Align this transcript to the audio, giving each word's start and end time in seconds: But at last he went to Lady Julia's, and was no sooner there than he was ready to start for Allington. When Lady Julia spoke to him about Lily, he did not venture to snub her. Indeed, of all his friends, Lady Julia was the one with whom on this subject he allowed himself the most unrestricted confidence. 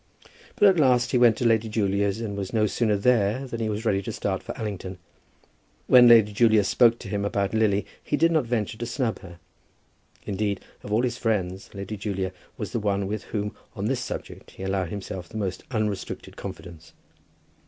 But 0.55 0.67
at 0.67 0.79
last 0.79 1.11
he 1.11 1.19
went 1.19 1.37
to 1.37 1.45
Lady 1.45 1.69
Julia's, 1.69 2.21
and 2.21 2.35
was 2.35 2.51
no 2.53 2.65
sooner 2.65 2.97
there 2.97 3.45
than 3.45 3.59
he 3.59 3.69
was 3.69 3.85
ready 3.85 4.01
to 4.01 4.11
start 4.11 4.41
for 4.41 4.57
Allington. 4.57 4.97
When 5.85 6.07
Lady 6.07 6.31
Julia 6.33 6.63
spoke 6.63 6.97
to 6.97 7.07
him 7.07 7.23
about 7.23 7.53
Lily, 7.53 7.85
he 8.03 8.17
did 8.17 8.31
not 8.31 8.47
venture 8.47 8.79
to 8.79 8.85
snub 8.87 9.19
her. 9.19 9.37
Indeed, 10.25 10.59
of 10.81 10.91
all 10.91 11.03
his 11.03 11.19
friends, 11.19 11.69
Lady 11.75 11.97
Julia 11.97 12.31
was 12.57 12.71
the 12.71 12.79
one 12.79 13.05
with 13.05 13.25
whom 13.25 13.55
on 13.75 13.85
this 13.85 13.99
subject 13.99 14.49
he 14.49 14.63
allowed 14.63 14.89
himself 14.89 15.29
the 15.29 15.37
most 15.37 15.63
unrestricted 15.69 16.35
confidence. 16.35 16.93